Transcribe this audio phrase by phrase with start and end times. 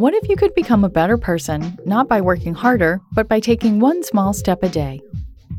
[0.00, 3.80] What if you could become a better person, not by working harder, but by taking
[3.80, 5.02] one small step a day?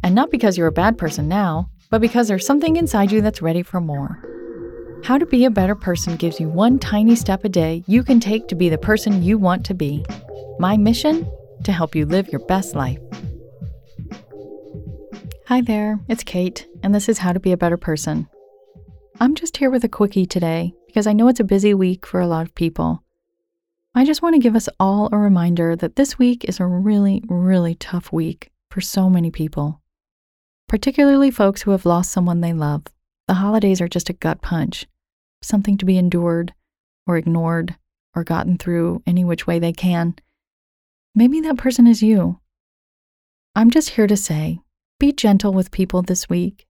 [0.02, 3.44] And not because you're a bad person now, but because there's something inside you that's
[3.44, 4.18] ready for more.
[5.04, 8.20] How to Be a Better Person gives you one tiny step a day you can
[8.20, 10.04] take to be the person you want to be.
[10.58, 11.32] My mission?
[11.66, 12.98] To help you live your best life.
[15.50, 18.28] Hi there, it's Kate, and this is How to Be a Better Person.
[19.20, 22.20] I'm just here with a quickie today because I know it's a busy week for
[22.20, 23.04] a lot of people.
[23.94, 27.22] I just want to give us all a reminder that this week is a really,
[27.28, 29.82] really tough week for so many people,
[30.70, 32.84] particularly folks who have lost someone they love.
[33.28, 34.88] The holidays are just a gut punch,
[35.42, 36.54] something to be endured
[37.06, 37.76] or ignored
[38.16, 40.16] or gotten through any which way they can.
[41.14, 42.40] Maybe that person is you.
[43.58, 44.62] I'm just here to say
[45.02, 46.66] be gentle with people this week.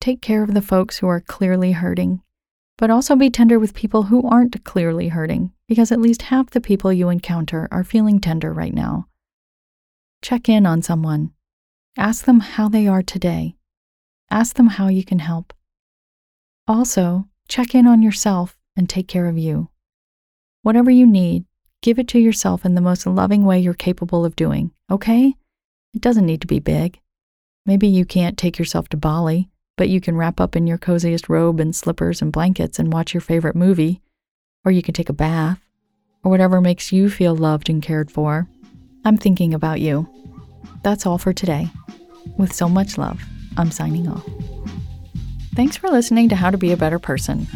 [0.00, 2.20] Take care of the folks who are clearly hurting,
[2.76, 6.60] but also be tender with people who aren't clearly hurting because at least half the
[6.60, 9.06] people you encounter are feeling tender right now.
[10.22, 11.30] Check in on someone.
[11.96, 13.54] Ask them how they are today.
[14.30, 15.52] Ask them how you can help.
[16.66, 19.68] Also, check in on yourself and take care of you.
[20.62, 21.44] Whatever you need,
[21.82, 25.34] give it to yourself in the most loving way you're capable of doing, okay?
[25.94, 26.98] It doesn't need to be big.
[27.66, 31.28] Maybe you can't take yourself to Bali, but you can wrap up in your coziest
[31.28, 34.00] robe and slippers and blankets and watch your favorite movie
[34.64, 35.60] or you can take a bath,
[36.22, 38.48] or whatever makes you feel loved and cared for.
[39.04, 40.08] I'm thinking about you.
[40.82, 41.68] That's all for today.
[42.36, 43.22] With so much love,
[43.56, 44.26] I'm signing off.
[45.54, 47.46] Thanks for listening to How to Be a Better Person.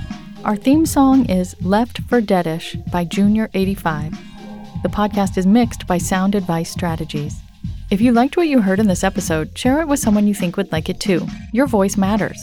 [0.45, 4.17] Our theme song is Left for Deadish by Junior85.
[4.83, 7.37] The podcast is mixed by Sound Advice Strategies.
[7.91, 10.57] If you liked what you heard in this episode, share it with someone you think
[10.57, 11.27] would like it too.
[11.53, 12.43] Your voice matters.